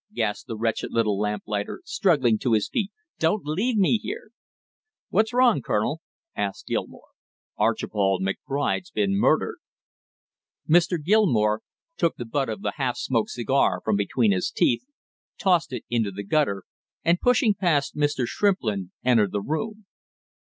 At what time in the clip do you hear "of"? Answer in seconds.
12.49-12.63